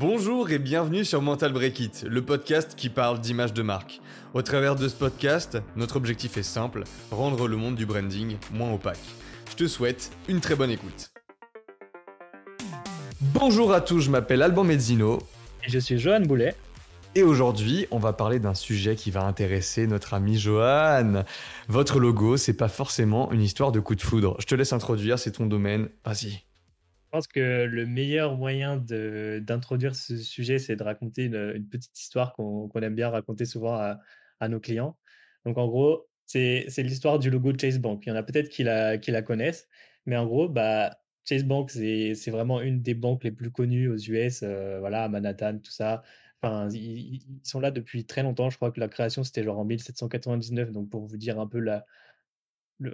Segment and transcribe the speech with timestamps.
[0.00, 4.00] Bonjour et bienvenue sur Mental Break It, le podcast qui parle d'image de marque.
[4.32, 8.72] Au travers de ce podcast, notre objectif est simple, rendre le monde du branding moins
[8.72, 9.00] opaque.
[9.50, 11.10] Je te souhaite une très bonne écoute.
[13.20, 15.18] Bonjour à tous, je m'appelle Alban Mezzino.
[15.66, 16.54] Et je suis Johan Boulet.
[17.16, 21.24] Et aujourd'hui, on va parler d'un sujet qui va intéresser notre ami Johan.
[21.66, 24.36] Votre logo, c'est pas forcément une histoire de coup de foudre.
[24.38, 25.88] Je te laisse introduire, c'est ton domaine.
[26.04, 26.47] Vas-y.
[27.08, 32.34] Je pense que le meilleur moyen d'introduire ce sujet, c'est de raconter une, petite histoire
[32.34, 34.94] qu'on aime bien raconter souvent à, nos clients.
[35.46, 38.04] Donc, en gros, c'est l'histoire du logo Chase Bank.
[38.04, 39.68] Il y en a peut-être qui la, qui la connaissent,
[40.04, 43.96] mais en gros, bah, Chase Bank, c'est vraiment une des banques les plus connues aux
[43.96, 46.02] US, euh, voilà, à Manhattan, tout ça.
[46.42, 48.50] Enfin, ils, sont là depuis très longtemps.
[48.50, 50.72] Je crois que la création, c'était genre en 1799.
[50.72, 51.86] Donc, pour vous dire un peu la,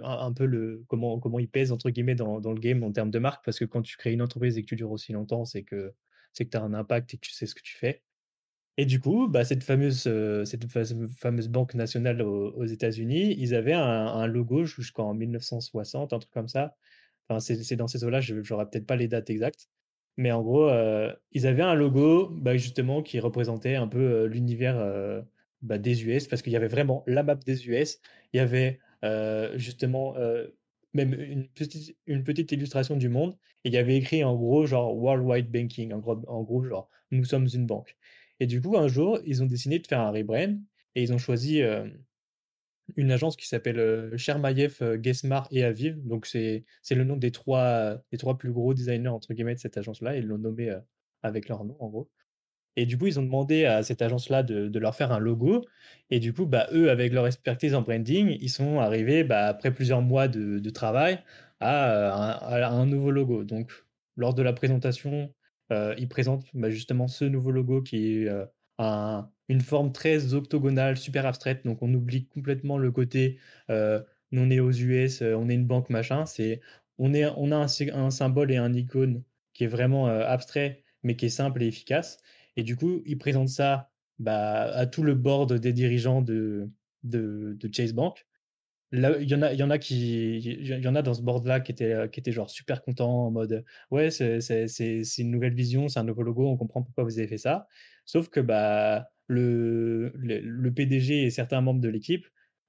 [0.03, 3.11] un, peu le comment comment il pèse entre guillemets dans, dans, le game en termes
[3.11, 5.45] de marque parce que quand tu crées une entreprise et que tu dures aussi longtemps
[5.45, 5.93] c'est que
[6.33, 8.01] c'est que tu as un impact et que tu sais ce que tu fais.
[8.77, 13.73] Et du coup bah, cette fameuse euh, cette fameuse banque nationale aux, États-Unis ils avaient
[13.73, 16.75] un, logo jusqu'en 1960 un truc comme ça.
[17.29, 19.69] Enfin c'est dans ces eaux là j'aurais peut-être pas les dates exactes.
[20.17, 24.27] Mais en gros euh, ils avaient un logo bah, justement qui représentait un peu euh,
[24.27, 25.23] l'univers
[25.61, 27.99] bah, des US parce qu'il y avait vraiment la map des US
[28.33, 28.79] il y avait
[29.55, 30.47] justement euh,
[30.93, 33.37] même une petite, une petite illustration du monde.
[33.63, 36.89] Et il y avait écrit en gros, genre Worldwide Banking, en gros, en gros, genre
[37.11, 37.97] nous sommes une banque.
[38.39, 40.59] Et du coup, un jour, ils ont décidé de faire un rebrand
[40.95, 41.87] et ils ont choisi euh,
[42.95, 46.05] une agence qui s'appelle Chermayev, Gesmar et Aviv.
[46.05, 49.77] Donc, c'est le nom des trois, des trois plus gros designers, entre guillemets, de cette
[49.77, 50.17] agence-là.
[50.17, 50.73] Ils l'ont nommé
[51.23, 52.09] avec leur nom, en gros.
[52.77, 55.65] Et du coup, ils ont demandé à cette agence-là de, leur faire un logo.
[56.09, 59.71] Et du coup, bah, eux, avec leur expertise en branding, ils sont arrivés, bah, après
[59.73, 61.19] plusieurs mois de, travail,
[61.59, 63.43] à, un nouveau logo.
[63.43, 63.71] Donc,
[64.17, 65.33] lors de la présentation,
[65.71, 70.97] euh, ils présentent bah, justement ce nouveau logo qui est euh, une forme très octogonale,
[70.97, 71.65] super abstraite.
[71.65, 73.39] Donc, on oublie complètement le côté
[73.69, 74.01] euh,
[74.31, 76.25] on est aux US, on est une banque, machin.
[76.25, 76.59] C'est
[76.97, 79.23] on, a un, symbole et un icône
[79.53, 82.17] qui est vraiment abstrait, mais qui est simple et efficace.
[82.55, 83.89] Et du coup, il présente ça
[84.19, 86.69] bah, à tout le board des dirigeants de,
[87.03, 88.25] de, Chase Bank.
[88.91, 91.59] Là, il y en a, y en a qui, y en a dans ce board-là
[91.59, 94.39] qui étaient, qui était genre super contents en mode, ouais, c'est,
[95.17, 97.67] une nouvelle vision, c'est un nouveau logo, on comprend pourquoi vous avez fait ça.
[98.05, 102.25] Sauf que bah, le, le PDG et certains membres de l'équipe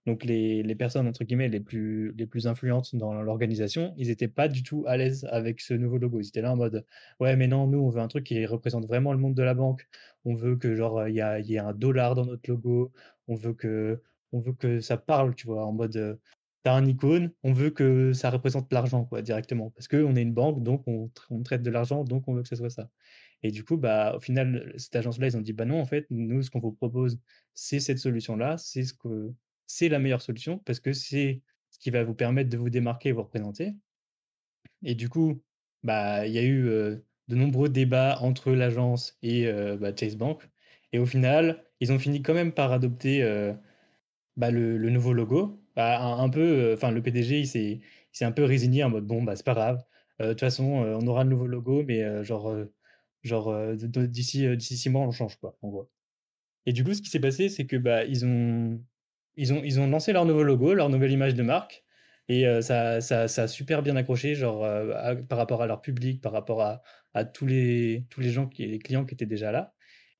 [0.07, 4.29] donc les, les, personnes entre guillemets les plus les plus influentes dans l'organisation, ils étaient
[4.29, 6.21] pas du tout à l'aise avec ce nouveau logo.
[6.21, 6.85] Ils étaient là en mode
[7.21, 9.55] ouais mais non nous on veut un truc qui représente vraiment le monde de la
[9.55, 9.89] banque.
[10.25, 12.93] On veut que genre il y a, y a un dollar dans notre logo.
[13.29, 14.01] On veut que
[14.33, 16.19] on veut que ça parle tu vois en mode
[16.63, 17.33] t'as un icône.
[17.43, 20.83] On veut que ça représente l'argent quoi directement parce que on est une banque donc
[20.87, 22.91] on, on traite de l'argent donc on veut que ce soit ça.
[23.43, 26.07] Et du coup, bah, au final, cette agence-là, ils ont dit, bah non, en fait,
[26.11, 27.19] nous, ce qu'on vous propose,
[27.55, 29.33] c'est cette solution-là, c'est ce que,
[29.67, 33.11] c'est la meilleure solution parce que c'est ce qui va vous permettre de vous démarquer
[33.11, 33.75] et vous représenter.
[34.83, 35.43] Et du coup,
[35.83, 36.63] bah, il y a eu
[37.29, 39.51] de nombreux débats entre l'agence et
[39.81, 40.49] bah, Chase Bank.
[40.93, 43.23] Et au final, ils ont fini quand même par adopter
[44.37, 45.61] bah, le, nouveau logo.
[45.75, 49.37] Bah, un, peu, enfin, le PDG, il s'est un peu résigné en mode bon, bah,
[49.37, 49.85] c'est pas grave.
[50.21, 52.55] De toute façon, on aura le nouveau logo, mais genre,
[53.23, 55.59] genre d'ici six mois, on change quoi.
[56.67, 58.81] Et du coup, ce qui s'est passé, c'est que bah, ils ont
[59.37, 61.85] ils ont, lancé leur nouveau logo, leur nouvelle image de marque.
[62.29, 66.33] Et euh, ça, a super bien accroché, genre euh, par rapport à leur public, par
[66.33, 69.75] rapport à, tous, les, gens, qui, les clients qui étaient déjà là.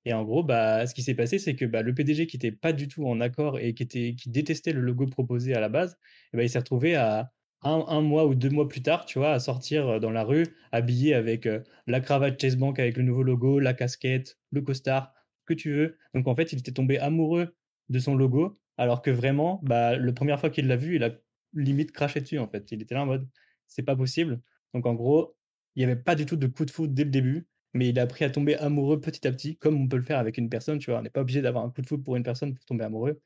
[0.05, 2.53] Et en gros, bah, ce qui s'est passé, c'est que bah, le PDG qui n'était
[2.53, 5.99] pas du tout en accord et qui, détestait le logo proposé à la base,
[6.33, 7.33] bah, il s'est retrouvé à
[7.63, 10.23] un, un, mois ou deux mois plus tard, tu vois, à sortir euh, dans la
[10.23, 11.49] rue, habillé avec
[11.87, 15.13] la cravate Chase Bank avec le nouveau logo, la casquette, le costard,
[15.47, 15.99] que tu veux.
[16.15, 17.57] Donc en fait, il était tombé amoureux
[17.89, 21.11] de son logo alors que vraiment, bah, la première fois qu'il l'a vu, il a
[21.55, 22.71] limite craché dessus, en fait.
[22.73, 23.29] Il était là en mode,
[23.67, 24.41] c'est pas possible.
[24.75, 25.37] Donc, en gros,
[25.75, 27.99] il n'y avait pas du tout de coup de foudre dès le début, mais il
[27.99, 30.49] a appris à tomber amoureux petit à petit, comme on peut le faire avec une
[30.49, 31.01] personne, tu vois.
[31.01, 33.21] On n'est pas obligé d'avoir un coup de foudre pour une personne pour tomber amoureux.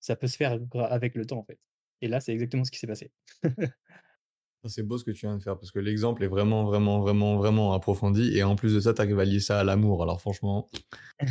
[0.00, 1.58] Ça peut se faire avec le temps, en fait.
[2.00, 3.10] Et là, c'est exactement ce qui s'est passé.
[4.64, 7.36] c'est beau ce que tu viens de faire, parce que l'exemple est vraiment, vraiment, vraiment,
[7.36, 8.36] vraiment approfondi.
[8.36, 10.02] Et en plus de ça, tu à lier ça à l'amour.
[10.02, 10.68] Alors, franchement,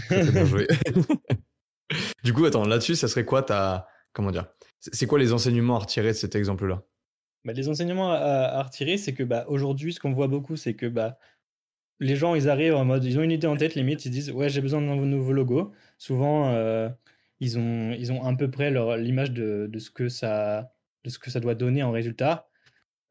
[0.10, 0.68] très bien joué.
[2.28, 3.46] du coup, attends, là-dessus, ça serait quoi.
[4.12, 4.48] Comment dire
[4.80, 6.84] C'est quoi les enseignements à retirer de cet exemple-là?
[7.46, 10.88] Bah, Les enseignements à, retirer, c'est que bah, aujourd'hui, ce qu'on voit beaucoup, c'est que
[10.88, 11.18] bah,
[12.02, 13.06] les gens, ils arrivent en mode.
[13.06, 15.72] Ils ont une idée en tête, limite, ils disent Ouais, j'ai besoin d'un nouveau logo.
[15.98, 16.90] Souvent, euh,
[17.40, 20.74] ils, ont, ils ont à peu près l'image de, ce que ça,
[21.06, 22.50] de ce que ça doit donner en résultat.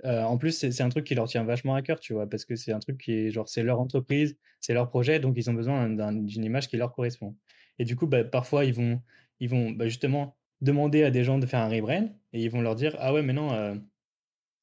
[0.04, 2.28] Heu, en plus, c'est un truc qui leur tient vachement à cœur, tu vois?
[2.28, 5.38] Parce que c'est un truc qui est genre, c'est leur entreprise, c'est leur projet, donc
[5.38, 7.34] ils ont besoin d'un d'une image qui leur correspond
[7.78, 9.02] et du coup, bah, parfois, ils vont
[9.40, 12.62] ils vont, bah, justement demander à des gens de faire un rebrand et ils vont
[12.62, 13.82] leur dire: «Ah ouais, mais non, heu,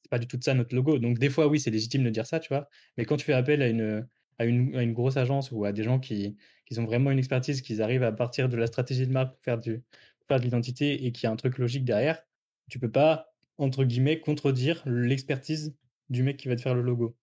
[0.02, 0.98] c'est pas du tout ça notre logo».
[0.98, 2.68] Donc des fois, oui, c'est légitime de dire ça, tu vois?
[2.96, 4.08] Mais quand tu fais appel à une,
[4.38, 7.18] à une à une grosse agence ou à des gens qui qui ont vraiment une
[7.18, 9.82] expertise, qu'ils arrivent à partir de la stratégie de marque pour faire du
[10.28, 12.22] faire de l'identité et qu'il y a un truc logique derrière,
[12.70, 15.76] tu peux pas entre guillemets «contredire l'expertise»
[16.10, 17.16] du mec qui va te faire le logo.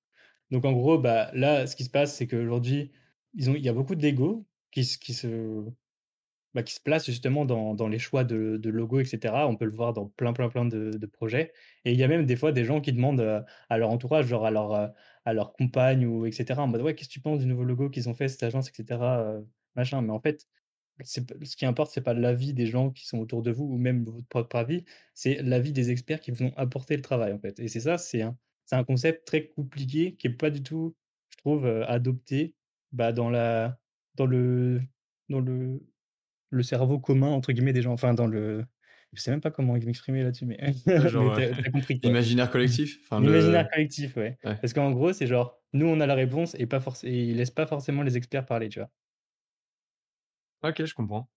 [0.51, 2.91] Donc en gros, bah, là, ce qui se passe, c'est qu'aujourd'hui,
[3.35, 5.65] il y a beaucoup d'ego qui qui se
[6.53, 9.47] bah, qui se place justement dans dans les choix de de logos et cetera.
[9.47, 11.53] On peut le voir dans plein, plein, plein de projets
[11.85, 14.27] et il y a même des fois des gens qui demandent, heu, à leur entourage,
[14.27, 14.89] genre à leur, heu,
[15.25, 17.63] à leur compagne ou et cetera, en mode: «Ouais, qu'est-ce que tu penses du nouveau
[17.63, 20.01] logo qu'ils ont fait cette agence et cetera, heu, machin».
[20.01, 20.47] Mais en fait,
[21.03, 24.05] ce qui importe, c'est pas l'avis des gens qui sont autour de vous ou même
[24.05, 27.67] votre propre avis, c'est l'avis des experts qui vont apporter le travail, en fait et
[27.69, 28.37] c'est ça, c'est un
[28.73, 30.95] un concept très compliqué qui est pas du tout,
[31.31, 32.55] je trouve, adopté,
[32.93, 33.79] bah, dans la
[34.15, 34.81] dans le
[35.29, 35.81] dans le
[36.51, 38.65] le «cerveau commun» entre guillemets des gens, enfin dans le
[39.13, 40.59] je sais même pas comment m'exprimer là-dessus, mais
[41.07, 42.13] genre, tu heu, as tu as compris quoi.
[42.13, 42.99] l'imaginaire collectif?
[43.03, 44.37] Enfin le L'imaginaire collectif, ouais.
[44.45, 44.59] ouais.
[44.61, 47.37] Parce qu'en gros, c'est genre, nous on a la réponse et pas forcé et ils
[47.37, 48.89] laissent pas forcément les experts parler, tu vois?
[50.63, 51.29] OK, je comprends.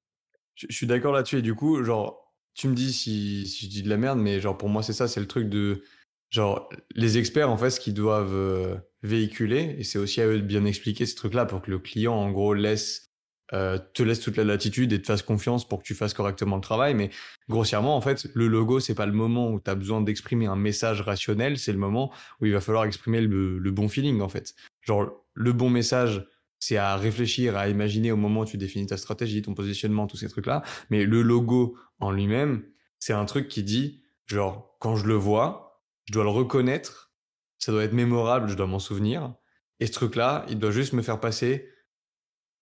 [0.54, 3.70] Je je suis d'accord là-dessus et du coup, genre, tu me dis si si je
[3.70, 5.82] dis de la merde, mais genre pour moi c'est ça, c'est le truc de
[6.30, 10.38] genre les experts en fait ce qu'ils doivent, heu, véhiculer et c'est aussi à eux
[10.38, 13.06] de bien expliquer ce truc-là pour que le client en gros laisse,
[13.52, 16.56] heu, te laisse toute la latitude et te fasse confiance pour que tu fasses correctement
[16.56, 16.94] le travail.
[16.94, 17.10] Mais
[17.48, 20.56] grossièrement en fait, le logo c'est pas le moment où tu as besoin d'exprimer un
[20.56, 24.28] message rationnel, c'est le moment où il va falloir exprimer le le bon feeling en
[24.28, 24.54] fait.
[24.82, 26.26] Genre le bon message
[26.64, 30.16] c'est à réfléchir, à imaginer au moment où tu définis ta stratégie, ton positionnement, tous
[30.16, 30.62] ces trucs-là.
[30.88, 32.64] Mais le logo en lui-même,
[32.98, 37.12] c'est un truc qui dit, genre, quand je le vois, je dois le reconnaître,
[37.58, 39.34] ça doit être mémorable, je dois m'en souvenir.
[39.78, 41.68] Et ce truc-là, il doit juste me faire passer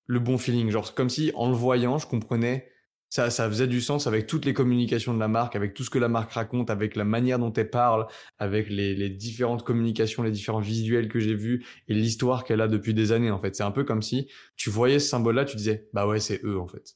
[0.07, 0.71] le bon feeling.
[0.71, 2.69] Genre, comme si, en le voyant, je comprenais
[3.09, 5.91] ça, ça faisait du sens avec toutes les communications de la marque, avec tout ce
[5.91, 8.07] que la marque raconte, avec la manière dont elle parle,
[8.39, 12.69] avec les, les différentes communications, les différents visuels que j'ai vus et l'histoire qu'elle a
[12.69, 13.55] depuis des années, en fait.
[13.55, 16.59] C'est un peu comme si tu voyais ce symbole-là, tu disais, bah ouais, c'est eux,
[16.59, 16.95] en fait.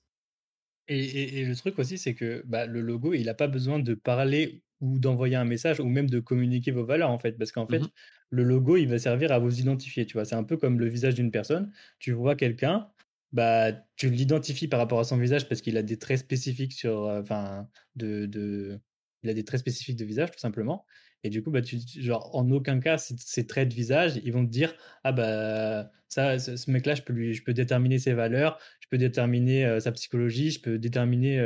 [0.88, 3.78] Et et et le truc aussi, c'est que, bah, le logo, il a pas besoin
[3.80, 7.32] de parler ou d'envoyer un message ou même de communiquer vos valeurs, en fait.
[7.38, 7.90] Parce qu'en fait,
[8.30, 10.24] le logo, il va servir à vous identifier, tu vois?
[10.24, 11.72] C'est un peu comme le visage d'une personne.
[11.98, 12.88] Tu vois quelqu'un,
[13.36, 17.04] bah, tu l'identifies par rapport à son visage parce qu'il a des traits spécifiques sur,
[17.08, 18.80] heu, enfin, de de
[19.22, 20.84] il a des traits spécifiques de visage, tout simplement
[21.24, 24.44] et du coup, bah, tu genre, en aucun cas, ces traits de visage, ils vont
[24.46, 28.58] te dire: «Ah bah, ça, ce mec-là, je peux lui je peux déterminer ses valeurs,
[28.80, 31.40] je peux déterminer, heu, sa psychologie, je peux déterminer,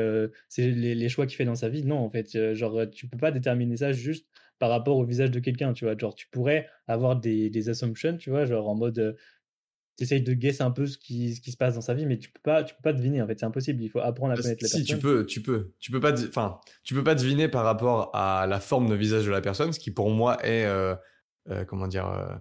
[0.49, 1.85] ses les les choix qu'il fait dans sa vie.
[1.85, 4.27] Non, en fait, heu, genre, tu peux pas déterminer ça juste
[4.59, 5.97] par rapport au visage de quelqu'un, tu vois?
[5.97, 8.45] Genre, tu pourrais avoir des des assumptions, tu vois?
[8.47, 9.17] Genre en mode,
[10.05, 12.19] essayes de guess un peu ce qui ce qui se passe dans sa vie, mais
[12.19, 13.83] tu peux pas tu peux pas deviner, en fait, c'est impossible.
[13.83, 15.01] Il faut apprendre à connaître la Si, tu personne.
[15.01, 15.73] peux, tu peux.
[15.79, 19.27] Tu peux pas, enfin, tu peux pas deviner par rapport à la forme de visage
[19.27, 20.95] de la personne, ce qui pour moi est, euh,
[21.51, 22.35] euh, comment dire, euh,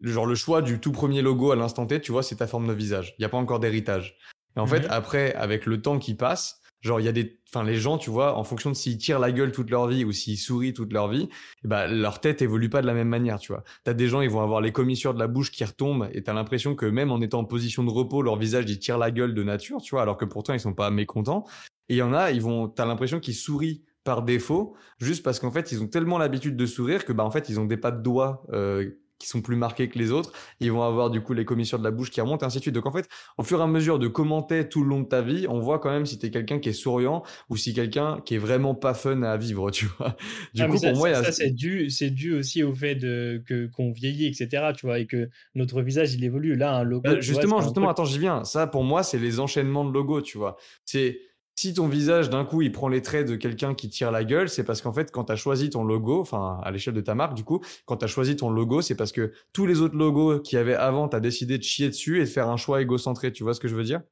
[0.00, 2.46] le genre le choix du tout premier logo à l'instant T, tu vois, c'est ta
[2.46, 3.14] forme de visage.
[3.18, 4.16] Il n'y a pas encore d'héritage.
[4.56, 7.40] Et en fait, Mmh après, avec le temps qui passe, genre, il y a des,
[7.48, 10.04] enfin, les gens, tu vois, en fonction de s'ils tirent la gueule toute leur vie
[10.04, 11.28] ou s'ils sourient toute leur vie,
[11.64, 13.64] eh ben, leur tête évolue pas de la même manière, tu vois.
[13.84, 16.32] T'as des gens, ils vont avoir les commissures de la bouche qui retombent et t'as
[16.32, 19.34] l'impression que même en étant en position de repos, leur visage, ils tirent la gueule
[19.34, 21.44] de nature, tu vois, alors que pourtant, ils sont pas mécontents.
[21.88, 25.38] Et il y en a, ils vont, t'as l'impression qu'ils sourient par défaut, juste parce
[25.38, 27.76] qu'en fait, ils ont tellement l'habitude de sourire que, bah, en fait, ils ont des
[27.76, 30.32] pas de doigts, euh, qui sont plus marqués que les autres.
[30.58, 32.62] Ils vont avoir du coup les commissures de la bouche qui remontent, et ainsi de
[32.62, 32.74] suite.
[32.74, 33.08] Donc en fait,
[33.38, 35.78] au fur et à mesure de commenter tout le long de ta vie, on voit
[35.78, 38.94] quand même si t'es quelqu'un qui est souriant ou si quelqu'un qui est vraiment pas
[38.94, 40.16] fun à vivre, tu vois.
[40.54, 41.32] Du Ah coup, ça pour moi, ça a...
[41.32, 44.98] c'est dû c'est dû aussi au fait de que qu'on vieillit et cetera, tu vois?
[44.98, 46.56] Et que notre visage, il évolue.
[46.56, 48.44] Là, un logo, Bah, vois, justement, justement, attends, j'y viens.
[48.44, 50.56] Ça, pour moi, c'est les enchaînements de logos, tu vois.
[50.84, 51.20] C'est
[51.60, 54.48] si ton visage, d'un coup, il prend les traits de quelqu'un qui tire la gueule,
[54.48, 57.14] c'est parce qu'en fait, quand tu as choisi ton logo, enfin, à l'échelle de ta
[57.14, 59.96] marque, du coup, quand tu as choisi ton logo, c'est parce que tous les autres
[59.96, 62.56] logos qu'il y avait avant, tu as décidé de chier dessus et de faire un
[62.56, 63.32] choix égocentré.
[63.32, 64.02] Tu vois ce que je veux dire?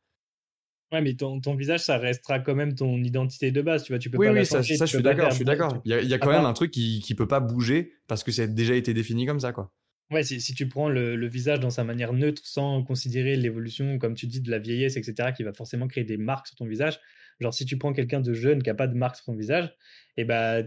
[0.92, 3.98] ouais, mais ton ton visage, ça restera quand même ton identité de base, tu vois?
[3.98, 5.80] Tu peux Oui, pas oui, ça, changer, ça, je suis d'accord, je suis d'accord.
[5.84, 7.28] Il y a, il y a à quand même part un truc qui, qui peut
[7.28, 9.72] pas bouger parce que ça a déjà été défini comme ça, quoi.
[10.10, 13.98] Ouais, si si tu prends le le visage dans sa manière neutre, sans considérer l'évolution,
[13.98, 16.56] comme tu dis, de la vieillesse et cetera, qui va forcément créer des marques sur
[16.56, 16.98] ton visage.
[17.40, 19.74] Genre, si tu prends quelqu'un de jeune qui a pas de marque sur son visage
[20.16, 20.62] et bah,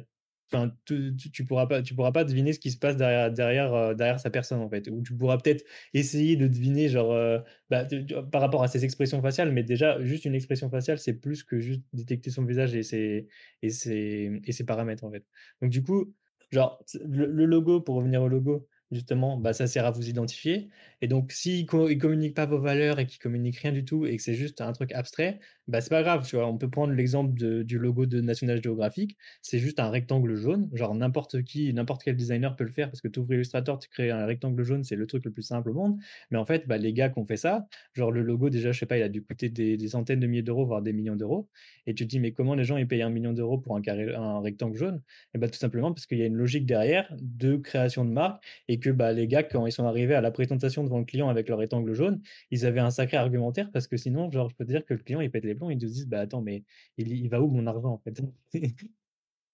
[0.53, 3.73] enfin, tu tu tu pourras pas pourras pas deviner ce qui se passe derrière derrière,
[3.73, 4.87] heu, derrière sa personne, en fait.
[4.89, 5.63] Ou tu pourras peut-être
[5.93, 7.85] essayer de deviner genre, heu, bah,
[8.31, 11.59] par rapport à ses expressions faciales, mais déjà, juste une expression faciale, c'est plus que
[11.59, 13.27] juste détecter son visage et ses
[13.61, 15.25] et ses et ses paramètres, en fait.
[15.61, 16.13] Donc du coup
[16.51, 20.69] genre, le, le logo, pour revenir au logo, justement, bah, ça sert à vous identifier.
[21.01, 24.15] Et donc, s'il ne communique pas vos valeurs et qu'il communique rien du tout et
[24.17, 26.27] que c'est juste un truc abstrait, bah, c'est pas grave.
[26.27, 29.17] Tu vois, on peut prendre l'exemple du logo de National Geographic.
[29.41, 30.69] C'est juste un rectangle jaune.
[30.73, 33.89] Genre, n'importe qui, n'importe quel designer peut le faire parce que tu ouvres Illustrator, tu
[33.89, 35.97] crées un rectangle jaune, c'est le truc le plus simple au monde.
[36.29, 38.79] Mais en fait, bah, les gars qui ont fait ça, genre le logo, déjà, je
[38.79, 41.49] sais pas, il a dû coûter des, centaines de milliers d'euros, voire des millions d'euros.
[41.87, 43.81] Et tu te dis, mais comment les gens ils payent un million d'euros pour un,
[43.81, 45.01] carré, un rectangle jaune?
[45.33, 48.43] Et bah, tout simplement parce qu'il y a une logique derrière de création de marque
[48.67, 51.49] et que bah, les gars, quand ils sont arrivés à la présentation le client avec
[51.49, 52.21] leur rectangle jaune,
[52.51, 55.01] ils avaient un sacré argumentaire parce que sinon, genre, je peux te dire que le
[55.01, 56.63] client, il pète les plombs, ils te disent, bah attends, mais
[56.97, 58.21] il, va où mon argent en fait?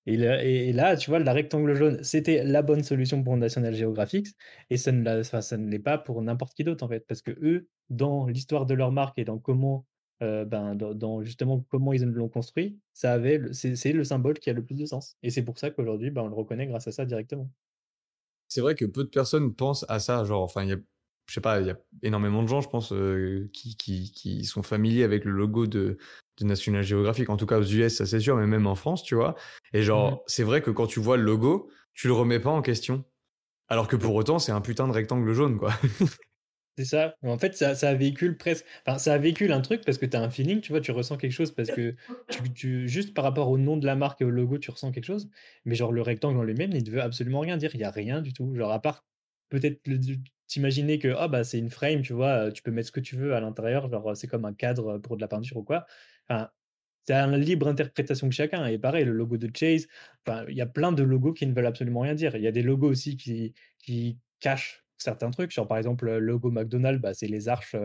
[0.07, 4.27] Et, là, tu vois, la rectangle jaune, c'était la bonne solution pour National Geographic
[4.69, 8.25] et ça ne, l'est pas pour n'importe qui d'autre en fait, parce que eux, dans
[8.27, 9.85] l'histoire de leur marque et dans comment,
[10.23, 14.53] euh, ben, dans, justement comment ils l'ont construit, ça avait, c'est le symbole qui a
[14.53, 15.17] le plus de sens.
[15.23, 17.51] Et c'est pour ça qu'aujourd'hui, ben, on le reconnaît grâce à ça directement.
[18.47, 20.77] C'est vrai que peu de personnes pensent à ça, genre, enfin, il y a
[21.27, 24.45] je sais pas, il y a énormément de gens, je pense, euh, qui, qui, qui,
[24.45, 25.97] sont familiers avec le logo de,
[26.39, 29.03] de National Geographic, en tout cas aux US, ça c'est sûr, mais même en France,
[29.03, 29.35] tu vois.
[29.73, 30.19] Et genre, mmh.
[30.27, 33.03] c'est vrai que quand tu vois le logo, tu le remets pas en question.
[33.67, 35.73] Alors que pour autant, c'est un putain de rectangle jaune, quoi.
[36.77, 37.15] C'est ça.
[37.23, 38.63] En fait, ça, ça véhicule presque.
[38.85, 41.17] Enfin, ça véhicule un truc parce que tu as un feeling, tu vois, tu ressens
[41.17, 41.95] quelque chose parce que
[42.53, 45.05] tu, juste par rapport au nom de la marque et au logo, tu ressens quelque
[45.05, 45.27] chose.
[45.65, 47.71] Mais genre, le rectangle en lui-même, il ne veut absolument rien dire.
[47.73, 48.53] Il n'y a rien du tout.
[48.55, 49.07] Genre, à part
[49.49, 49.81] peut-être
[50.47, 53.15] t'imaginer que ah bah c'est une frame, tu vois, tu peux mettre ce que tu
[53.15, 55.85] veux à l'intérieur, genre c'est comme un cadre pour de la peinture ou quoi.
[56.29, 56.49] Enfin,
[57.05, 58.65] c'est une libre interprétation que chacun.
[58.67, 59.87] Et pareil, le logo de Chase,
[60.25, 62.35] enfin, il y a plein de logos qui ne veulent absolument rien dire.
[62.35, 65.51] Il y a des logos aussi qui, qui cachent certains trucs.
[65.51, 67.75] Genre, par exemple, le logo McDonald's, bah, c'est les arches,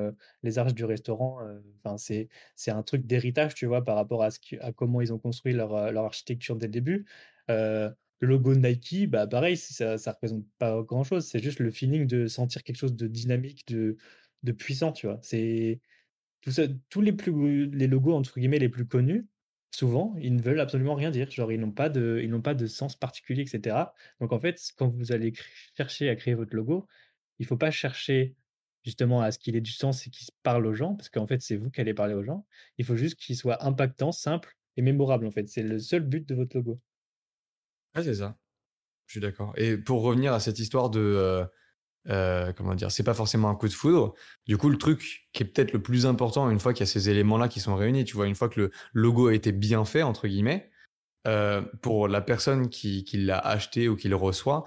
[0.42, 1.38] les arches du restaurant.
[1.84, 4.28] Enfin, c'est, c'est un truc d'héritage, tu vois, par rapport à,
[4.60, 7.06] à comment ils ont construit leur, leur architecture dès le début.
[8.22, 11.26] Le logo Nike, bah pareil, ça ne représente pas grand-chose.
[11.26, 13.96] C'est juste le feeling de sentir quelque chose de dynamique, de,
[14.44, 15.18] de puissant, tu vois.
[15.22, 15.80] C'est
[16.42, 19.26] tout ça, tous les plus les logos entre guillemets les plus connus,
[19.72, 21.30] souvent, ils ne veulent absolument rien dire.
[21.30, 23.94] Genre, ils n'ont pas de, ils n'ont pas de sens particulier, etc.
[24.20, 25.32] Donc en fait, quand vous allez
[25.76, 26.86] chercher à créer votre logo,
[27.40, 28.36] il faut pas chercher
[28.84, 31.42] justement à ce qu'il ait du sens et qu'il parle aux gens, parce qu'en fait,
[31.42, 32.46] c'est vous qui allez parler aux gens.
[32.78, 35.26] Il faut juste qu'il soit impactant, simple et mémorable.
[35.26, 36.80] En fait, c'est le seul but de votre logo.
[37.94, 38.36] Ah, c'est ça.
[39.06, 39.52] Je suis d'accord.
[39.56, 41.00] Et pour revenir à cette histoire de.
[41.00, 41.44] Euh,
[42.08, 44.14] euh, comment dire C'est pas forcément un coup de foudre.
[44.46, 46.92] Du coup, le truc qui est peut-être le plus important, une fois qu'il y a
[46.92, 49.84] ces éléments-là qui sont réunis, tu vois, une fois que le logo a été bien
[49.84, 50.70] fait, entre guillemets,
[51.26, 54.64] euh, pour la personne qui, qui l'a acheté ou qui le reçoit,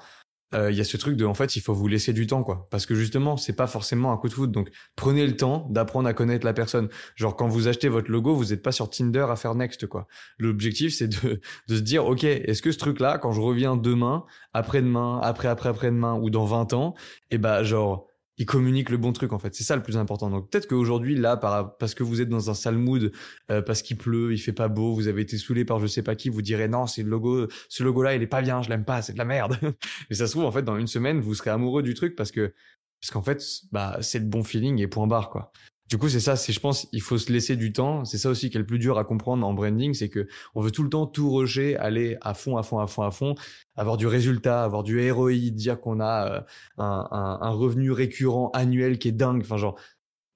[0.55, 2.43] euh, il y a ce truc de en fait il faut vous laisser du temps
[2.43, 2.67] quoi.
[2.71, 4.51] Parce que justement c'est pas forcément un coup de foot.
[4.51, 6.89] Donc prenez le temps d'apprendre à connaître la personne.
[7.15, 10.07] Genre quand vous achetez votre logo vous n'êtes pas sur Tinder à faire next quoi.
[10.39, 13.75] L'objectif c'est de, de se dire ok est-ce que ce truc là quand je reviens
[13.75, 16.95] demain après-demain après après après-demain ou dans 20 ans
[17.31, 19.55] et eh ben genre il communique le bon truc en fait.
[19.55, 20.29] C'est ça le plus important.
[20.29, 23.11] Donc peut-être qu'aujourd'hui là, parce que vous êtes dans un sale mood,
[23.51, 26.03] euh, parce qu'il pleut, il fait pas beau, vous avez été saoulé par je sais
[26.03, 28.61] pas qui, vous direz non, c'est le logo, ce logo là, il est pas bien,
[28.61, 29.57] je l'aime pas, c'est de la merde.
[30.09, 32.31] Mais ça se trouve en fait dans une semaine, vous serez amoureux du truc parce
[32.31, 32.53] que
[33.01, 35.51] parce qu'en fait, bah c'est le bon feeling et point barre quoi.
[35.95, 38.29] Du coup, c'est ça, c'est je pense il faut se laisser du temps, c'est ça
[38.29, 40.83] aussi qui est le plus dur à comprendre en branding, c'est que on veut tout
[40.83, 43.33] le temps tout rusher, aller à fond à fond à fond à fond,
[43.77, 46.41] avoir du résultat, avoir du ROI, dire qu'on a euh,
[46.79, 49.79] un, revenu récurrent annuel qui est dingue, enfin genre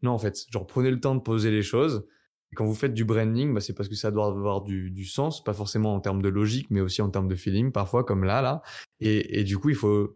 [0.02, 2.08] non en fait, genre prenez le temps de poser les choses.
[2.56, 5.54] Quand vous faites du branding, bah, c'est parce que ça doit avoir du, sens, pas
[5.54, 8.62] forcément en termes de logique, mais aussi en termes de feeling, parfois comme là là.
[9.02, 10.16] Et, du coup, il faut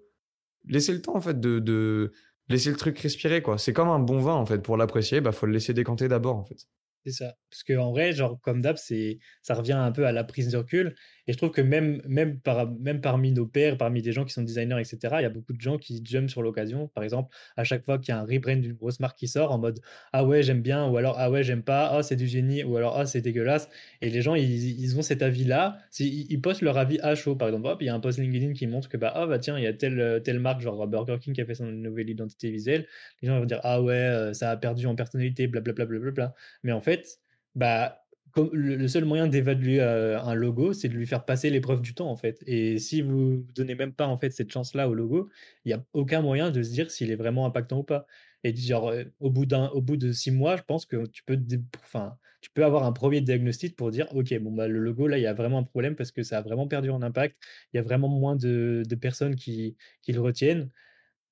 [0.70, 2.14] laisser le temps en fait de
[2.50, 3.58] laisser le truc respirer, quoi.
[3.58, 4.60] C'est comme un bon vin, en fait.
[4.60, 6.68] Pour l'apprécier, bah, faut le laisser décanter d'abord, en fait.
[7.06, 7.36] C'est ça.
[7.50, 10.96] Parce qu'en vrai, genre, comme d'hab, ça revient un peu à la prise de recul.
[11.28, 14.34] Et je trouve que même, même, par, même parmi nos pairs, parmi des gens qui
[14.34, 16.90] sont designers, etc., il y a beaucoup de gens qui jump sur l'occasion.
[16.90, 19.52] Par exemple, à chaque fois qu'il y a un rebrand d'une grosse marque qui sort
[19.52, 19.80] en mode
[20.12, 22.78] Ah ouais, j'aime bien, ou alors Ah ouais, j'aime pas, Ah c'est du génie, ou
[22.78, 23.70] alors Ah c'est dégueulasse.
[24.02, 25.78] Et les gens, ils, ils ont cet avis-là.
[26.00, 27.68] Ils, postent leur avis à chaud, par exemple.
[27.68, 29.64] Hop, il y a un post LinkedIn qui montre que bah, oh, bah tiens, il
[29.64, 32.86] y a telle, telle marque, genre Burger King, qui a fait son nouvelle identité visuelle.
[33.22, 35.86] Les gens vont dire Ah ouais, euh, ça a perdu en personnalité, blablabla.
[35.86, 37.20] Bla, bla, bla, Mais en fait,
[37.56, 38.03] bah,
[38.36, 42.10] le seul moyen d'évaluer euh, un logo, c'est de lui faire passer l'épreuve du temps,
[42.10, 42.44] en fait.
[42.48, 45.30] Et si vous donnez même pas, en fait, cette chance-là au logo,
[45.66, 48.06] il n'y a aucun moyen de se dire s'il est vraiment impactant ou pas.
[48.44, 51.24] Et genre, euh, au bout d'un, au bout de six mois, je pense que tu
[51.24, 51.40] peux,
[51.84, 55.18] enfin, tu peux avoir un premier diagnostic pour dire, OK, bon, bah, le logo, là,
[55.18, 57.38] il y a vraiment un problème parce que ça a vraiment perdu en impact.
[57.74, 60.70] Il y a vraiment moins de, personnes qui, qui le retiennent.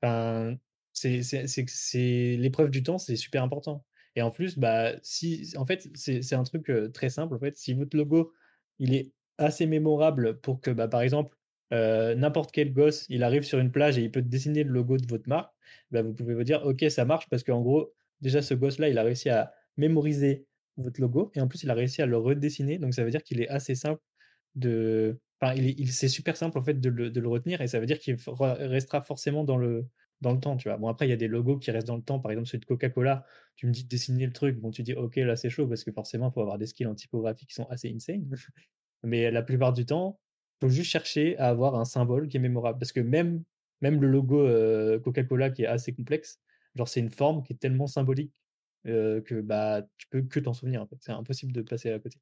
[0.02, 0.58] Enfin,
[0.94, 3.86] c'est, l'épreuve du temps, c'est super important.
[4.16, 7.36] Et en plus, bah, si, en fait, c'est un truc très simple.
[7.36, 8.34] En fait, si votre logo,
[8.80, 11.36] il est assez mémorable pour que, bah, par exemple,
[11.72, 15.08] n'importe quel gosse, il arrive sur une plage et il peut dessiner le logo de
[15.08, 15.54] votre marque,
[15.92, 18.98] bah, vous pouvez vous dire, OK, ça marche parce qu'en gros, déjà, ce gosse-là, il
[18.98, 20.46] a réussi à mémoriser
[20.78, 22.78] votre logo et en plus, il a réussi à le redessiner.
[22.78, 24.02] Donc, ça veut dire qu'il est assez simple
[24.56, 25.20] de.
[25.42, 27.80] Enfin, il, il c'est super simple en fait de le, de le, retenir et ça
[27.80, 29.88] veut dire qu'il restera forcément dans le,
[30.22, 30.78] dans le temps, tu vois.
[30.78, 32.20] Bon, après, il y a des logos qui restent dans le temps.
[32.20, 33.26] Par exemple, celui de Coca-Cola,
[33.56, 34.60] tu me dis de dessiner le truc.
[34.60, 36.88] Bon, tu dis, OK, là, c'est chaud parce que forcément, il faut avoir des skills
[36.88, 38.30] en typographie qui sont assez insane.
[39.04, 40.20] Mais la plupart du temps,
[40.62, 42.80] il faut juste chercher à avoir un symbole qui est mémorable.
[42.80, 43.44] Parce que même,
[43.82, 44.48] même le logo
[45.02, 46.40] Coca-Cola qui est assez complexe,
[46.76, 48.34] genre, c'est une forme qui est tellement symbolique
[48.86, 50.86] que bah, tu peux que t'en souvenir.
[51.00, 52.20] C'est impossible de passer à côté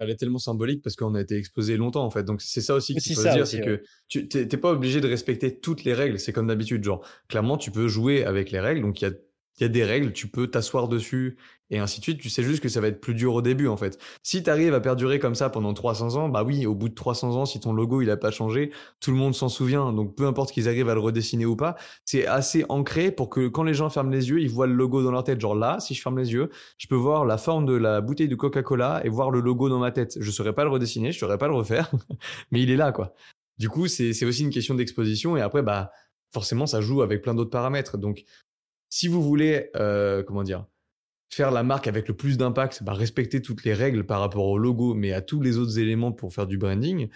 [0.00, 2.24] elle est tellement symbolique parce qu'on a été exposé longtemps en fait.
[2.24, 5.06] Donc c'est ça aussi qu'il faut se dire, c'est que tu t'es pas obligé de
[5.06, 6.18] respecter toutes les règles.
[6.18, 8.80] C'est comme d'habitude, genre clairement tu peux jouer avec les règles.
[8.80, 9.12] Donc il y a
[9.60, 11.36] il y a des règles, tu peux t'asseoir dessus
[11.70, 12.20] et ainsi de suite.
[12.20, 13.98] Tu sais juste que ça va être plus dur au début, en fait.
[14.22, 16.94] Si tu arrives à perdurer comme ça pendant 300 ans, bah oui, au bout de
[16.94, 19.92] 300 ans, si ton logo, il a pas changé, tout le monde s'en souvient.
[19.92, 23.48] Donc, peu importe qu'ils arrivent à le redessiner ou pas, c'est assez ancré pour que
[23.48, 25.40] quand les gens ferment les yeux, ils voient le logo dans leur tête.
[25.40, 28.28] Genre là, si je ferme les yeux, je peux voir la forme de la bouteille
[28.28, 30.16] de Coca-Cola et voir le logo dans ma tête.
[30.20, 31.90] Je saurais pas le redessiner, je saurais pas le refaire,
[32.50, 33.14] mais il est là, quoi.
[33.58, 35.92] Du coup, c'est aussi une question d'exposition et après, bah,
[36.32, 37.98] forcément, ça joue avec plein d'autres paramètres.
[37.98, 38.24] Donc,
[38.90, 40.66] si vous voulez, euh, comment dire,
[41.32, 44.58] faire la marque avec le plus d'impact, bah, respecter toutes les règles par rapport au
[44.58, 47.08] logo, mais à tous les autres éléments pour faire du branding.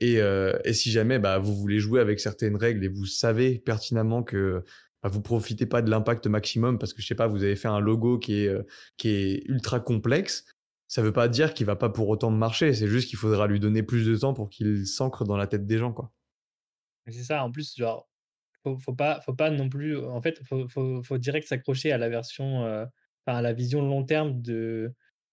[0.00, 3.58] Et, euh, et si jamais bah, vous voulez jouer avec certaines règles et vous savez
[3.58, 4.64] pertinemment que
[5.02, 7.68] bah, vous profitez pas de l'impact maximum parce que je sais pas, vous avez fait
[7.68, 8.62] un logo qui est, euh,
[8.96, 10.44] qui est ultra complexe,
[10.88, 12.72] ça veut pas dire qu'il va pas pour autant marcher.
[12.72, 15.66] C'est juste qu'il faudra lui donner plus de temps pour qu'il s'ancre dans la tête
[15.66, 16.10] des gens, quoi.
[17.06, 17.44] C'est ça.
[17.44, 18.08] En plus, genre,
[18.62, 19.96] faut, faut pas, faut pas non plus.
[19.98, 22.64] En fait, faut, faut, faut direct s'accrocher à la version,
[23.26, 24.92] à la vision long terme de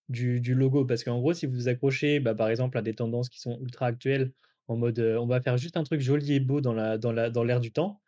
[0.09, 3.29] du, logo, parce qu'en gros, si vous vous accrochez, bah, par exemple, à des tendances
[3.29, 4.31] qui sont ultra actuelles,
[4.67, 7.71] en mode, on va faire juste un truc joli et beau dans la l'air du
[7.71, 8.01] temps,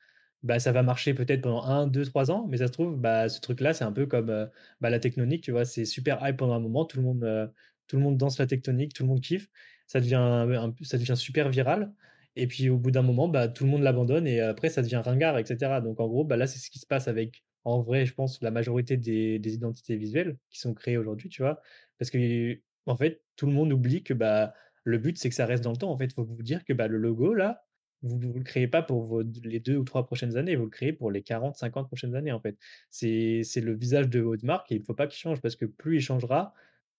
[0.43, 3.29] bah ça va marcher peut-être pendant un, deux, trois ans, mais ça se trouve, bah
[3.29, 4.50] ce truc-là, c'est un peu comme
[4.81, 7.51] la tectonique, tu vois, c'est super hype pendant un moment, tout le monde
[7.88, 9.49] tout le monde danse la tectonique, tout le monde kiffe,
[9.88, 10.47] ça devient
[10.84, 11.93] ça devient super viral.
[12.38, 15.02] Et puis au bout d'un moment, bah, tout le monde l'abandonne et après ça devient
[15.04, 15.82] ringard, etc.
[15.84, 18.41] Donc en gros, bah, là c'est ce qui se passe avec, en vrai, je pense,
[18.43, 21.62] la majorité des, identités visuelles qui sont créées aujourd'hui, tu vois.
[21.97, 25.45] Parce que en fait, tout le monde oublie que bah, le but c'est que ça
[25.47, 25.91] reste dans le temps.
[25.91, 27.65] En fait, il faut vous dire que le logo là,
[28.04, 30.93] vous ne le créez pas pour les deux ou trois prochaines années, vous le créez
[30.93, 32.58] pour les 40, 50 prochaines années en fait.
[32.91, 35.65] C'est le visage de votre marque et il ne faut pas qu'il change parce que
[35.65, 36.54] plus il changera,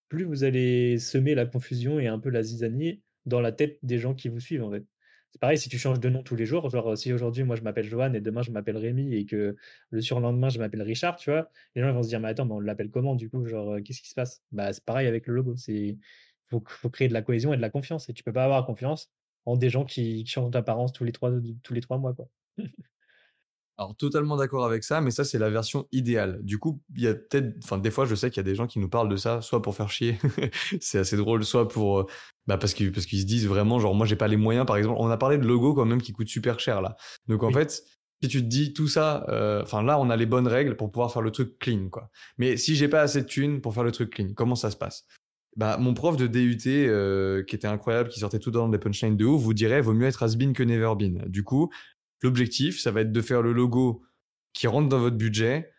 [0.09, 3.99] plus vous allez semer la confusion et un peu la zizanie dans la tête des
[3.99, 4.85] gens qui vous suivent en fait.
[5.31, 7.61] C'est pareil, si tu changes de nom tous les jours, genre si aujourd'hui moi je
[7.61, 9.55] m'appelle Johan et demain je m'appelle Rémi et que
[9.91, 12.53] le surlendemain je m'appelle Richard, tu vois, les gens vont se dire mais attends, mais
[12.53, 14.43] on l'appelle comment du coup, genre qu'est-ce qui se passe?
[14.51, 15.97] Bah c'est pareil avec le logo, c'est
[16.47, 18.65] faut, faut créer de la cohésion et de la confiance et tu peux pas avoir
[18.65, 19.11] confiance
[19.45, 21.29] en des gens qui, changent d'apparence tous les trois
[21.97, 22.15] mois.
[23.79, 26.41] Alors totalement d'accord avec ça, mais ça c'est la version idéale.
[26.43, 28.53] Du coup, il y a peut-être, enfin des fois je sais qu'il y a des
[28.53, 30.17] gens qui nous parlent de ça, soit pour faire chier,
[30.81, 32.05] c'est assez drôle, soit pour, euh,
[32.45, 34.65] bah parce qu'ils parce qu'ils se disent vraiment genre moi j'ai pas les moyens.
[34.65, 36.97] Par exemple, on a parlé de logo quand même qui coûte super cher là.
[37.29, 37.85] Donc en fait,
[38.21, 40.91] si tu te dis tout ça, euh, enfin là on a les bonnes règles pour
[40.91, 42.09] pouvoir faire le truc clean quoi.
[42.37, 44.75] Mais si j'ai pas assez de thunes pour faire le truc clean, comment ça se
[44.75, 45.05] passe?
[45.55, 49.17] Bah, mon prof de DUT, euh, qui était incroyable, qui sortait tout dans des punchlines
[49.17, 51.23] de ouf, vous dirait vaut mieux être has-been que never been.
[51.27, 51.69] Du coup,
[52.21, 54.03] L'objectif, ça va être de faire le logo
[54.53, 55.71] qui rentre dans votre budget,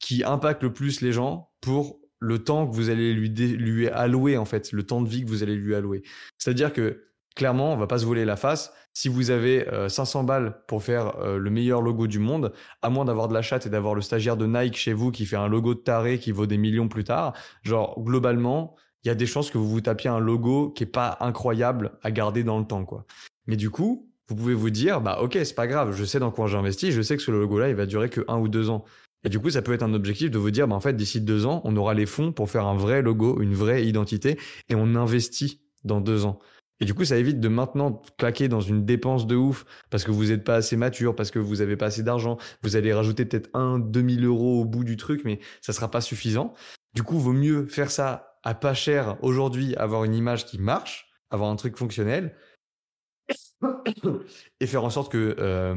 [0.00, 4.36] qui impacte le plus les gens pour le temps que vous allez lui, lui allouer,
[4.36, 6.02] en fait, le temps de vie que vous allez lui allouer.
[6.36, 7.04] C'est-à-dire que,
[7.36, 8.72] clairement, on va pas se voler la face.
[8.92, 12.90] Si vous avez 500 euh, balles pour faire euh, le meilleur logo du monde, à
[12.90, 15.36] moins d'avoir de la chatte et d'avoir le stagiaire de Nike chez vous qui fait
[15.36, 18.74] un logo de taré qui vaut des millions plus tard, genre, globalement,
[19.04, 21.92] il y a des chances que vous vous tapiez un logo qui est pas incroyable
[22.02, 23.06] à garder dans le temps, quoi.
[23.46, 26.30] Mais du coup, vous pouvez vous dire, bah ok, c'est pas grave, je sais dans
[26.30, 28.84] quoi j'investis, je sais que ce logo-là, il va durer que un ou deux ans.
[29.24, 31.20] Et du coup, ça peut être un objectif de vous dire, bah en fait, d'ici
[31.20, 34.38] deux ans, on aura les fonds pour faire un vrai logo, une vraie identité,
[34.68, 36.38] et on investit dans deux ans.
[36.80, 40.12] Et du coup, ça évite de maintenant claquer dans une dépense de ouf parce que
[40.12, 42.38] vous n'êtes pas assez mature, parce que vous n'avez pas assez d'argent.
[42.62, 45.90] Vous allez rajouter peut-être un, deux mille euros au bout du truc, mais ça sera
[45.90, 46.54] pas suffisant.
[46.94, 51.10] Du coup, vaut mieux faire ça à pas cher aujourd'hui, avoir une image qui marche,
[51.30, 52.34] avoir un truc fonctionnel,
[54.60, 55.74] et faire en sorte que euh,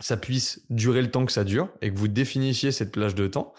[0.00, 3.26] ça puisse durer le temps que ça dure et que vous définissiez cette plage de
[3.26, 3.52] temps.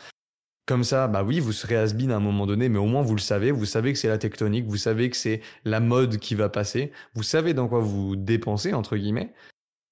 [0.65, 3.15] Comme ça, bah oui, vous serez has à un moment donné, mais au moins vous
[3.15, 6.35] le savez, vous savez que c'est la tectonique, vous savez que c'est la mode qui
[6.35, 9.33] va passer, vous savez dans quoi vous dépensez, entre guillemets.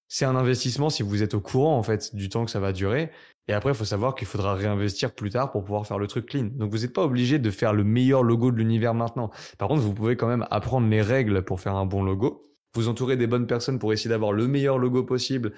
[0.08, 2.74] C'est un investissement si vous êtes au courant, en fait, du temps que ça va
[2.74, 3.12] durer.
[3.47, 6.26] Et après, il faut savoir qu'il faudra réinvestir plus tard pour pouvoir faire le truc
[6.26, 6.50] clean.
[6.54, 9.32] Donc, vous n'êtes pas obligé de faire le meilleur logo de l'univers maintenant.
[9.58, 12.88] Par contre, vous pouvez quand même apprendre les règles pour faire un bon logo vous
[12.88, 15.53] entourer des bonnes personnes pour essayer d'avoir le meilleur logo possible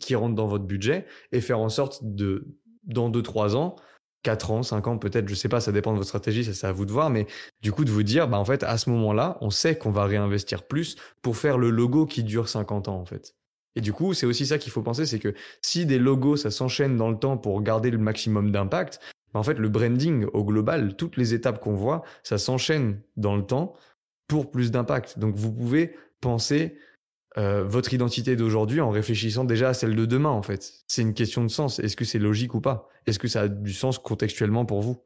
[0.00, 2.46] qui rentre dans votre budget et faire en sorte de,
[2.84, 3.76] dans 2-3 ans,
[4.22, 6.66] 4 ans, 5 ans peut-être, je sais pas, ça dépend de votre stratégie, ça c'est
[6.66, 7.26] à vous de voir, mais
[7.62, 10.04] du coup de vous dire, bah en fait à ce moment-là, on sait qu'on va
[10.04, 13.34] réinvestir plus pour faire le logo qui dure 50 ans en fait.
[13.76, 16.50] Et du coup, c'est aussi ça qu'il faut penser, c'est que si des logos, ça
[16.50, 19.00] s'enchaîne dans le temps pour garder le maximum d'impact,
[19.32, 23.36] bah, en fait, le branding au global, toutes les étapes qu'on voit, ça s'enchaîne dans
[23.36, 23.74] le temps
[24.28, 25.18] pour plus d'impact.
[25.18, 26.78] Donc, vous pouvez penser
[27.36, 30.72] euh, votre identité d'aujourd'hui en réfléchissant déjà à celle de demain, en fait.
[30.86, 31.78] C'est une question de sens.
[31.78, 32.88] Est-ce que c'est logique ou pas?
[33.06, 35.02] Est-ce que ça a du sens contextuellement pour vous?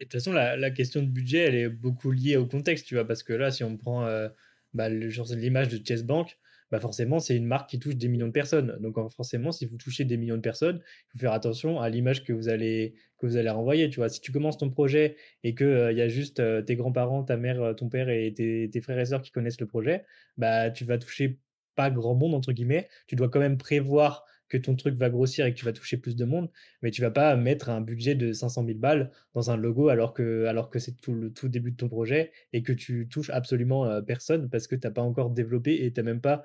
[0.00, 3.06] De toute façon, la, question de budget, elle est beaucoup liée au contexte, tu vois,
[3.06, 4.28] parce que là, si on prend euh,
[4.74, 6.38] bah, l'image de Chess Bank,
[6.70, 8.76] bah forcément, c'est une marque qui touche des millions de personnes.
[8.80, 12.24] Donc, forcément, si vous touchez des millions de personnes, il faut faire attention à l'image
[12.24, 13.88] que vous allez que vous allez renvoyer.
[13.88, 16.62] Tu vois, si tu commences ton projet et que euh, il y a juste euh,
[16.62, 19.66] tes grands-parents, ta mère, euh, ton père et tes, frères et sœurs qui connaissent le
[19.66, 20.04] projet,
[20.36, 21.38] bah tu vas toucher
[21.76, 22.88] pas grand monde entre guillemets.
[23.06, 25.96] Tu dois quand même prévoir que ton truc va grossir et que tu vas toucher
[25.96, 26.50] plus de monde,
[26.82, 30.14] mais tu vas pas mettre un budget de 500 000 balles dans un logo alors
[30.14, 33.30] que, alors que c'est tout le tout début de ton projet et que tu touches
[33.30, 36.44] absolument euh, personne parce que tu n'as pas encore développé et tu même pas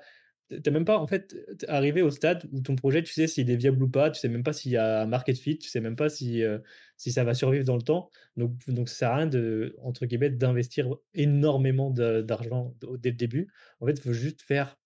[0.60, 1.34] t'es même pas en fait
[1.68, 4.28] arrivé au stade où ton projet, tu sais s'il est viable ou pas, tu sais
[4.28, 6.58] même pas s'il y a un market fit, tu sais même pas si, euh,
[6.96, 8.10] si ça va survivre dans le temps.
[8.36, 13.48] Donc, donc ça sert à rien de, entre guillemets, d'investir énormément d'argent dès le début.
[13.80, 14.76] En fait, il faut juste faire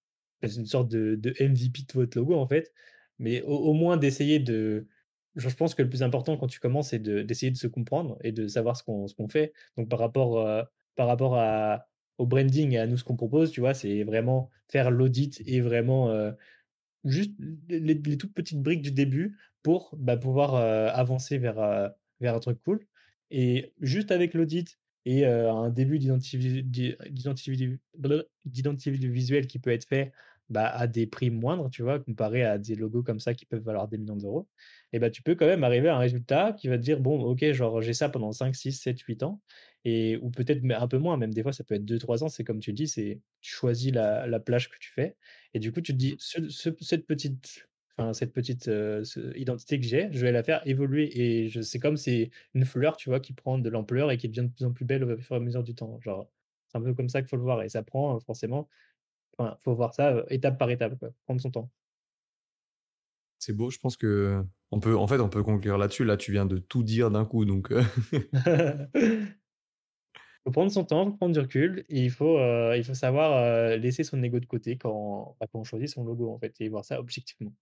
[0.42, 2.72] une sorte de, de MVP de votre logo en fait
[3.18, 4.86] mais au, moins d'essayer de.
[5.34, 8.32] Je pense que le plus important quand tu commences, c'est d'essayer de, se comprendre et
[8.32, 9.52] de savoir ce qu'on qu'on fait.
[9.76, 10.62] Donc, par rapport, euh,
[10.94, 11.86] par rapport à,
[12.18, 15.60] au branding et à nous, ce qu'on propose, tu vois, c'est vraiment faire l'audit et
[15.60, 16.32] vraiment euh,
[17.04, 17.32] juste
[17.68, 22.62] les, toutes petites briques du début pour bah, pouvoir euh, avancer vers, vers un truc
[22.62, 22.80] cool.
[23.30, 26.38] Et juste avec l'audit et un début d'identité
[28.90, 30.12] visuelle qui peut être fait
[30.48, 33.62] bah, à des prix moindres, tu vois, comparé à des logos comme ça qui peuvent
[33.62, 34.48] valoir des millions d'euros,
[34.92, 37.20] et bah, tu peux quand même arriver à un résultat qui va te dire, bon,
[37.20, 39.40] ok, genre j'ai ça pendant 5, 6, 7, 8 ans,
[39.84, 42.28] et, ou peut-être un peu moins, même des fois ça peut être 2, 3 ans,
[42.28, 45.16] c'est comme tu dis, c'est tu choisis la, la, plage que tu fais,
[45.54, 49.04] et du coup tu te dis, cette petite, enfin, cette petite euh,
[49.34, 52.96] identité que j'ai, je vais la faire évoluer, et je, c'est comme c'est une fleur,
[52.96, 55.16] tu vois, qui prend de l'ampleur et qui devient de plus en plus belle au
[55.18, 56.30] fur et à mesure du temps, genre,
[56.68, 58.68] c'est un peu comme ça qu'il faut le voir, et ça prend forcément
[59.40, 60.94] il faut voir ça étape par étape,
[61.24, 61.70] prendre son temps.
[63.38, 66.04] C'est beau, je pense que on peut, en fait, on peut conclure là-dessus.
[66.04, 67.72] Là, tu viens de tout dire d'un coup, donc.
[68.12, 68.26] il
[70.44, 72.38] faut prendre son temps, prendre du recul, et il faut,
[72.74, 76.30] il faut savoir laisser son ego de côté quand, bah, quand on choisit son logo,
[76.32, 77.52] en fait, et voir ça objectivement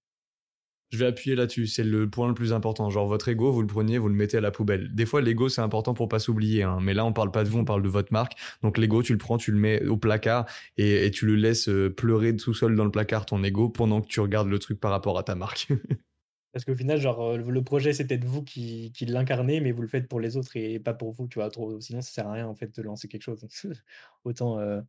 [0.95, 1.67] je vais appuyer là-dessus.
[1.67, 2.89] C'est le point le plus important.
[2.89, 4.95] Genre, votre ego, vous le prenez, vous le mettez à la poubelle.
[4.95, 6.63] Des fois, l'ego, c'est important pour pas s'oublier.
[6.63, 6.79] Hein.
[6.81, 8.35] Mais là, on parle pas de vous, on parle de votre marque.
[8.63, 11.93] Donc, l'ego, tu le prends, tu le mets au placard et, tu le laisses euh,
[11.93, 14.93] pleurer tout seul dans le placard, ton ego, pendant que tu regardes le truc par
[14.93, 15.69] rapport à ta marque.
[16.53, 19.89] Parce qu'au final, genre, euh, le projet, c'est peut-être vous qui, l'incarnez, mais vous le
[19.89, 21.51] faites pour les autres et pas pour vous, tu vois.
[21.51, 21.81] Trop...
[21.81, 23.45] Sinon, ça sert à rien, en fait, de lancer quelque chose.
[24.25, 24.81] autant, euh,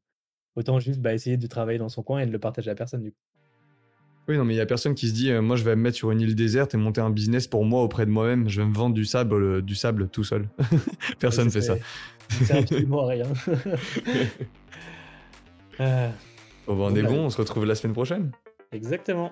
[0.55, 3.01] autant juste bah, essayer de travailler dans son coin et de le partager à personne,
[3.01, 3.17] du coup.
[4.27, 5.83] Oui, non, mais il y a personne qui se dit, euh, moi, je vais me
[5.83, 8.49] mettre sur une île déserte et monter un business pour moi auprès de moi-même.
[8.49, 10.47] Je vais me vendre du sable, euh, du sable tout seul.
[11.19, 11.75] personne ne fait ça.
[12.29, 13.27] C'est absolument rien.
[15.79, 16.09] euh,
[16.67, 18.31] bon, on est bon, on se retrouve la semaine prochaine.
[18.71, 19.31] Exactement.